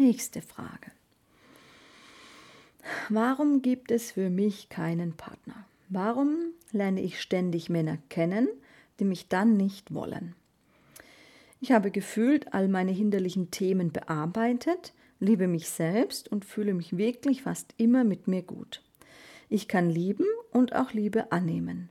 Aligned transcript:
Nächste 0.00 0.42
Frage. 0.42 0.92
Warum 3.08 3.62
gibt 3.62 3.90
es 3.90 4.12
für 4.12 4.30
mich 4.30 4.68
keinen 4.68 5.16
Partner? 5.16 5.66
Warum 5.88 6.36
lerne 6.70 7.00
ich 7.02 7.20
ständig 7.20 7.68
Männer 7.68 7.98
kennen, 8.08 8.46
die 9.00 9.04
mich 9.04 9.28
dann 9.28 9.56
nicht 9.56 9.92
wollen? 9.92 10.36
Ich 11.60 11.72
habe 11.72 11.90
gefühlt 11.90 12.54
all 12.54 12.68
meine 12.68 12.92
hinderlichen 12.92 13.50
Themen 13.50 13.90
bearbeitet, 13.90 14.94
liebe 15.18 15.48
mich 15.48 15.68
selbst 15.68 16.30
und 16.30 16.44
fühle 16.44 16.74
mich 16.74 16.96
wirklich 16.96 17.42
fast 17.42 17.74
immer 17.76 18.04
mit 18.04 18.28
mir 18.28 18.42
gut. 18.42 18.84
Ich 19.48 19.66
kann 19.66 19.90
lieben 19.90 20.26
und 20.52 20.76
auch 20.76 20.92
Liebe 20.92 21.32
annehmen. 21.32 21.88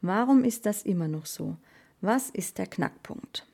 Warum 0.00 0.44
ist 0.44 0.64
das 0.64 0.84
immer 0.84 1.08
noch 1.08 1.26
so? 1.26 1.56
Was 2.02 2.30
ist 2.30 2.58
der 2.58 2.68
Knackpunkt? 2.68 3.48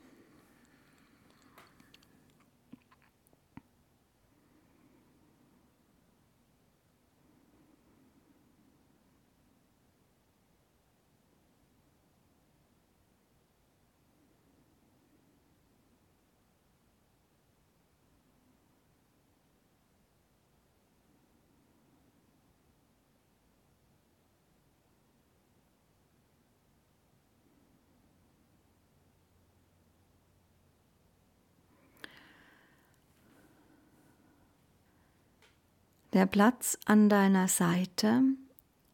Der 36.15 36.27
Platz 36.27 36.77
an 36.85 37.09
deiner 37.09 37.49
Seite 37.49 38.23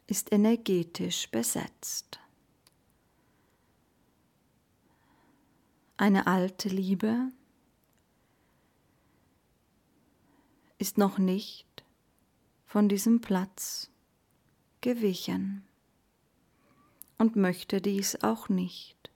ist 0.07 0.31
energetisch 0.31 1.29
besetzt. 1.29 2.19
Eine 5.97 6.25
alte 6.25 6.67
Liebe 6.67 7.31
ist 10.79 10.97
noch 10.97 11.19
nicht 11.19 11.83
von 12.65 12.89
diesem 12.89 13.21
Platz 13.21 13.91
gewichen 14.81 15.63
und 17.19 17.35
möchte 17.35 17.81
dies 17.81 18.23
auch 18.23 18.49
nicht. 18.49 19.11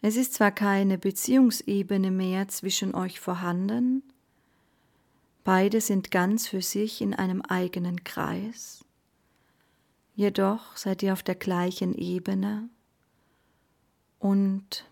Es 0.00 0.16
ist 0.16 0.32
zwar 0.32 0.50
keine 0.50 0.96
Beziehungsebene 0.96 2.10
mehr 2.10 2.48
zwischen 2.48 2.94
euch 2.94 3.20
vorhanden, 3.20 4.02
Beide 5.46 5.80
sind 5.80 6.10
ganz 6.10 6.48
für 6.48 6.60
sich 6.60 7.00
in 7.00 7.14
einem 7.14 7.40
eigenen 7.40 8.02
Kreis. 8.02 8.84
Jedoch 10.16 10.76
seid 10.76 11.04
ihr 11.04 11.12
auf 11.12 11.22
der 11.22 11.36
gleichen 11.36 11.94
Ebene 11.94 12.68
und 14.18 14.90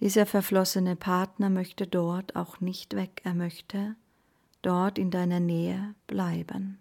dieser 0.00 0.24
verflossene 0.24 0.96
Partner 0.96 1.50
möchte 1.50 1.86
dort 1.86 2.36
auch 2.36 2.60
nicht 2.62 2.96
weg, 2.96 3.20
er 3.22 3.34
möchte 3.34 3.96
dort 4.62 4.98
in 4.98 5.10
deiner 5.10 5.40
Nähe 5.40 5.94
bleiben. 6.06 6.78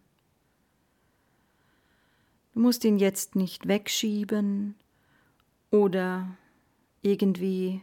Du 2.54 2.62
musst 2.62 2.86
ihn 2.86 2.98
jetzt 2.98 3.36
nicht 3.36 3.68
wegschieben 3.68 4.76
oder 5.70 6.30
irgendwie 7.02 7.82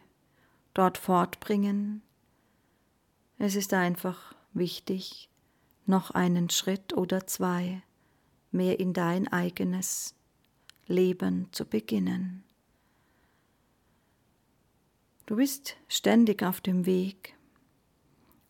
dort 0.73 0.97
fortbringen, 0.97 2.01
es 3.39 3.55
ist 3.55 3.73
einfach 3.75 4.35
wichtig, 4.53 5.29
noch 5.85 6.11
einen 6.11 6.51
Schritt 6.51 6.93
oder 6.95 7.27
zwei 7.27 7.83
mehr 8.51 8.81
in 8.81 8.93
dein 8.93 9.29
eigenes 9.29 10.15
Leben 10.87 11.49
zu 11.53 11.65
beginnen. 11.65 12.45
Du 15.27 15.37
bist 15.37 15.77
ständig 15.89 16.43
auf 16.43 16.61
dem 16.61 16.87
Weg 16.87 17.37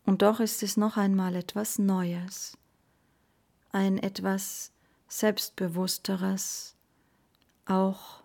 und 0.05 0.21
doch 0.21 0.39
ist 0.39 0.63
es 0.63 0.77
noch 0.77 0.95
einmal 0.95 1.35
etwas 1.35 1.79
Neues, 1.79 2.57
ein 3.71 3.97
etwas 3.97 4.71
selbstbewussteres, 5.07 6.75
auch 7.65 8.23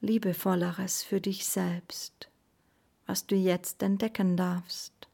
liebevolleres 0.00 1.02
für 1.02 1.20
dich 1.20 1.46
selbst, 1.46 2.30
was 3.06 3.26
du 3.26 3.34
jetzt 3.34 3.82
entdecken 3.82 4.36
darfst. 4.36 5.05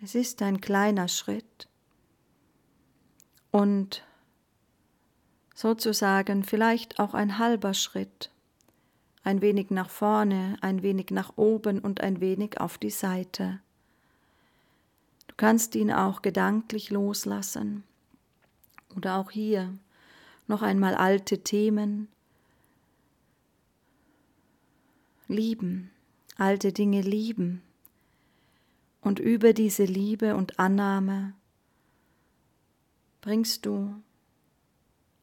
Es 0.00 0.14
ist 0.14 0.42
ein 0.42 0.60
kleiner 0.60 1.08
Schritt. 1.08 1.68
Und 3.50 4.04
sozusagen 5.54 6.44
vielleicht 6.44 7.00
auch 7.00 7.14
ein 7.14 7.38
halber 7.38 7.74
Schritt, 7.74 8.30
ein 9.24 9.42
wenig 9.42 9.70
nach 9.70 9.90
vorne, 9.90 10.56
ein 10.60 10.82
wenig 10.82 11.10
nach 11.10 11.32
oben 11.36 11.80
und 11.80 12.00
ein 12.00 12.20
wenig 12.20 12.60
auf 12.60 12.78
die 12.78 12.90
Seite. 12.90 13.58
Du 15.26 15.34
kannst 15.36 15.74
ihn 15.74 15.90
auch 15.90 16.22
gedanklich 16.22 16.90
loslassen. 16.90 17.82
Oder 18.94 19.16
auch 19.16 19.32
hier 19.32 19.76
noch 20.46 20.62
einmal 20.62 20.94
alte 20.94 21.42
Themen 21.42 22.08
lieben, 25.26 25.90
alte 26.36 26.72
Dinge 26.72 27.02
lieben 27.02 27.62
und 29.08 29.20
über 29.20 29.54
diese 29.54 29.86
Liebe 29.86 30.36
und 30.36 30.58
Annahme 30.58 31.32
bringst 33.22 33.64
du 33.64 34.02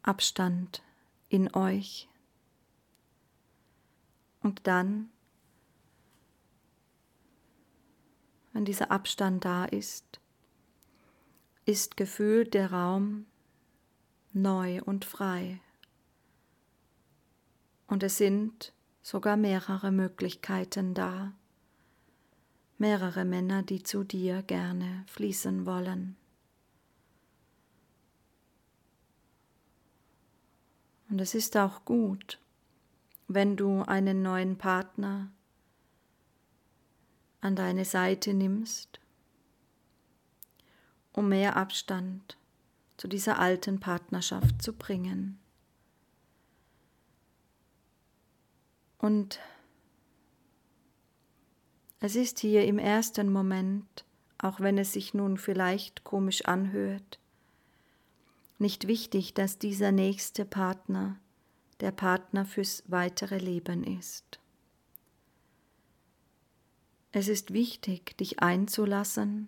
Abstand 0.01 0.81
in 1.29 1.53
euch. 1.53 2.09
Und 4.41 4.65
dann, 4.65 5.11
wenn 8.53 8.65
dieser 8.65 8.89
Abstand 8.89 9.45
da 9.45 9.65
ist, 9.65 10.19
ist 11.65 11.95
gefühlt 11.95 12.55
der 12.55 12.71
Raum 12.71 13.27
neu 14.33 14.81
und 14.81 15.05
frei. 15.05 15.61
Und 17.85 18.01
es 18.01 18.17
sind 18.17 18.73
sogar 19.03 19.37
mehrere 19.37 19.91
Möglichkeiten 19.91 20.95
da 20.95 21.33
mehrere 22.85 23.25
Männer, 23.25 23.63
die 23.63 23.81
zu 23.81 24.03
dir 24.03 24.43
gerne 24.43 25.03
fließen 25.07 25.65
wollen. 25.65 26.15
Und 31.09 31.19
es 31.19 31.33
ist 31.33 31.57
auch 31.57 31.83
gut, 31.83 32.39
wenn 33.27 33.57
du 33.57 33.81
einen 33.81 34.21
neuen 34.21 34.59
Partner 34.59 35.31
an 37.41 37.55
deine 37.55 37.85
Seite 37.85 38.35
nimmst, 38.35 38.99
um 41.11 41.29
mehr 41.29 41.55
Abstand 41.55 42.37
zu 42.97 43.07
dieser 43.07 43.39
alten 43.39 43.79
Partnerschaft 43.79 44.61
zu 44.61 44.73
bringen. 44.73 45.39
Und 48.99 49.39
es 52.05 52.15
ist 52.15 52.37
hier 52.37 52.65
im 52.65 52.77
ersten 52.77 53.33
Moment, 53.33 54.05
auch 54.37 54.59
wenn 54.59 54.77
es 54.77 54.93
sich 54.93 55.15
nun 55.15 55.39
vielleicht 55.39 56.03
komisch 56.03 56.45
anhört, 56.45 57.17
nicht 58.59 58.85
wichtig, 58.85 59.33
dass 59.33 59.57
dieser 59.57 59.91
nächste 59.91 60.45
Partner 60.45 61.19
der 61.79 61.91
Partner 61.91 62.45
fürs 62.45 62.83
weitere 62.85 63.39
Leben 63.39 63.83
ist. 63.83 64.39
Es 67.11 67.27
ist 67.27 67.53
wichtig, 67.53 68.15
dich 68.19 68.39
einzulassen 68.39 69.47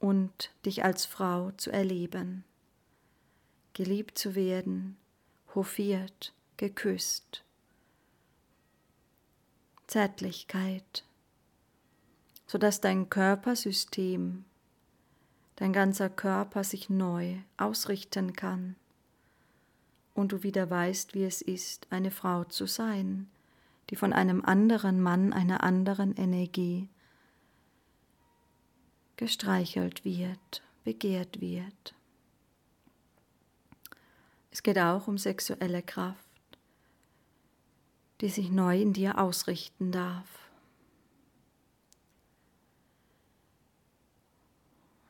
und 0.00 0.50
dich 0.66 0.82
als 0.82 1.06
Frau 1.06 1.52
zu 1.52 1.70
erleben, 1.70 2.42
geliebt 3.74 4.18
zu 4.18 4.34
werden, 4.34 4.96
hofiert, 5.54 6.34
geküsst. 6.56 7.44
Zärtlichkeit, 9.86 11.04
sodass 12.48 12.80
dein 12.80 13.08
Körpersystem, 13.10 14.44
dein 15.54 15.72
ganzer 15.72 16.10
Körper 16.10 16.64
sich 16.64 16.90
neu 16.90 17.36
ausrichten 17.58 18.32
kann 18.32 18.74
und 20.14 20.32
du 20.32 20.42
wieder 20.42 20.68
weißt, 20.68 21.14
wie 21.14 21.24
es 21.24 21.42
ist, 21.42 21.86
eine 21.90 22.10
Frau 22.10 22.42
zu 22.44 22.66
sein, 22.66 23.30
die 23.90 23.96
von 23.96 24.12
einem 24.12 24.44
anderen 24.44 25.00
Mann, 25.00 25.32
einer 25.32 25.62
anderen 25.62 26.16
Energie 26.16 26.88
gestreichelt 29.16 30.04
wird, 30.04 30.62
begehrt 30.84 31.40
wird. 31.40 31.94
Es 34.50 34.62
geht 34.62 34.78
auch 34.78 35.06
um 35.06 35.18
sexuelle 35.18 35.82
Kraft. 35.82 36.24
die 38.20 38.28
sich 38.30 38.50
neu 38.50 38.80
in 38.80 38.92
dir 38.92 39.18
ausrichten 39.18 39.92
darf. 39.92 40.47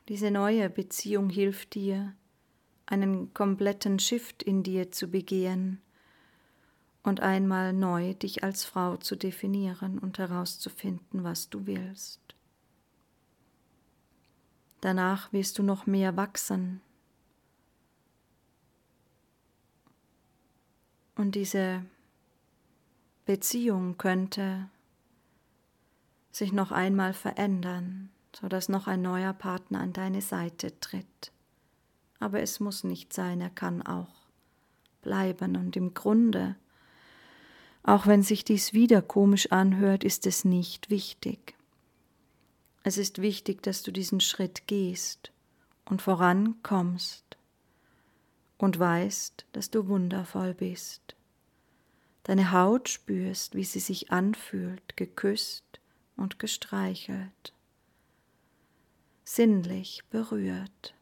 Diese 0.09 0.31
neue 0.31 0.71
Beziehung 0.71 1.29
hilft 1.29 1.75
dir, 1.75 2.15
einen 2.87 3.31
kompletten 3.35 3.99
Shift 3.99 4.41
in 4.41 4.63
dir 4.63 4.91
zu 4.91 5.07
begehen 5.07 5.79
und 7.03 7.19
einmal 7.19 7.73
neu 7.73 8.15
dich 8.15 8.43
als 8.43 8.65
Frau 8.65 8.97
zu 8.97 9.15
definieren 9.15 9.99
und 9.99 10.17
herauszufinden, 10.17 11.23
was 11.23 11.51
du 11.51 11.67
willst. 11.67 12.19
Danach 14.81 15.31
wirst 15.31 15.59
du 15.59 15.63
noch 15.63 15.85
mehr 15.85 16.17
wachsen. 16.17 16.81
Und 21.15 21.35
diese 21.35 21.85
Beziehung 23.27 23.99
könnte 23.99 24.69
sich 26.31 26.51
noch 26.51 26.71
einmal 26.71 27.13
verändern, 27.13 28.09
sodass 28.35 28.69
noch 28.69 28.87
ein 28.87 29.01
neuer 29.01 29.33
Partner 29.33 29.79
an 29.79 29.93
deine 29.93 30.21
Seite 30.21 30.79
tritt. 30.79 31.31
Aber 32.19 32.41
es 32.41 32.59
muss 32.59 32.83
nicht 32.83 33.13
sein, 33.13 33.41
er 33.41 33.49
kann 33.49 33.81
auch 33.81 34.13
bleiben. 35.01 35.55
Und 35.55 35.75
im 35.75 35.93
Grunde, 35.93 36.55
auch 37.83 38.07
wenn 38.07 38.23
sich 38.23 38.43
dies 38.43 38.73
wieder 38.73 39.01
komisch 39.01 39.51
anhört, 39.51 40.03
ist 40.03 40.25
es 40.25 40.45
nicht 40.45 40.89
wichtig. 40.89 41.55
Es 42.83 42.97
ist 42.97 43.21
wichtig, 43.21 43.61
dass 43.63 43.83
du 43.83 43.91
diesen 43.91 44.21
Schritt 44.21 44.67
gehst 44.67 45.31
und 45.85 46.01
vorankommst 46.01 47.37
und 48.57 48.79
weißt, 48.79 49.45
dass 49.53 49.69
du 49.69 49.87
wundervoll 49.87 50.53
bist. 50.53 51.15
Deine 52.23 52.51
Haut 52.51 52.89
spürst, 52.89 53.55
wie 53.55 53.63
sie 53.63 53.79
sich 53.79 54.11
anfühlt, 54.11 54.95
geküsst 54.97 55.79
und 56.15 56.37
gestreichelt, 56.37 57.53
sinnlich 59.29 60.03
berührt. 60.09 60.95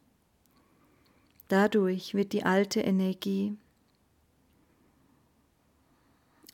Dadurch 1.48 2.12
wird 2.12 2.34
die 2.34 2.44
alte 2.44 2.80
Energie 2.80 3.56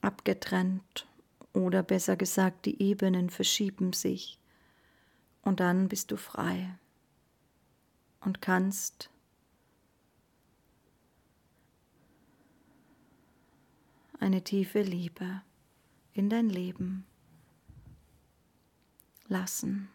abgetrennt 0.00 1.09
oder 1.53 1.82
besser 1.82 2.17
gesagt, 2.17 2.67
die 2.67 2.81
Ebenen 2.81 3.29
verschieben 3.29 3.93
sich 3.93 4.38
und 5.43 5.59
dann 5.59 5.88
bist 5.88 6.12
du 6.12 6.17
frei 6.17 6.79
und 8.20 8.41
kannst 8.41 9.11
eine 14.20 14.44
tiefe 14.44 14.82
Liebe 14.82 15.43
in 16.12 16.31
dein 16.31 16.49
Leben 16.49 17.05
lassen, 19.27 19.88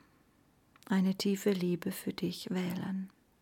eine 0.89 1.15
tiefe 1.15 1.51
Liebe 1.51 1.91
für 1.91 2.13
dich 2.13 2.50
wählen. 2.50 3.09